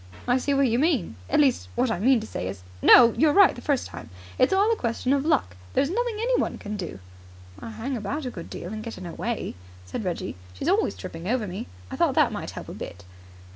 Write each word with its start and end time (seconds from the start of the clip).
I 0.27 0.39
see 0.39 0.55
what 0.55 0.67
you 0.67 0.79
mean. 0.79 1.15
At 1.29 1.39
least, 1.39 1.69
what 1.75 1.91
I 1.91 1.99
mean 1.99 2.19
to 2.21 2.25
say 2.25 2.47
is" 2.47 2.63
"No. 2.95 3.11
You 3.15 3.27
were 3.27 3.33
right 3.33 3.53
the 3.53 3.61
first 3.61 3.85
time. 3.85 4.09
It's 4.39 4.51
all 4.51 4.71
a 4.71 4.75
question 4.75 5.13
of 5.13 5.23
luck. 5.27 5.55
There's 5.75 5.91
nothing 5.91 6.15
anyone 6.17 6.57
can 6.57 6.75
do." 6.75 6.97
"I 7.59 7.69
hang 7.69 7.95
about 7.95 8.25
a 8.25 8.31
good 8.31 8.49
deal 8.49 8.73
and 8.73 8.83
get 8.83 8.97
in 8.97 9.05
her 9.05 9.13
way," 9.13 9.53
said 9.85 10.03
Reggie. 10.03 10.37
"She's 10.55 10.67
always 10.69 10.95
tripping 10.95 11.27
over 11.27 11.45
me. 11.45 11.67
I 11.91 11.97
thought 11.97 12.15
that 12.15 12.31
might 12.31 12.49
help 12.49 12.67
a 12.67 12.73
bit." 12.73 13.05